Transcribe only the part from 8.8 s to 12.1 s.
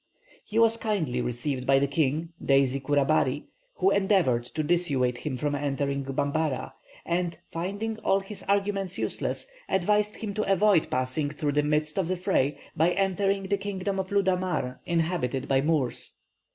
useless, advised him to avoid passing through the midst of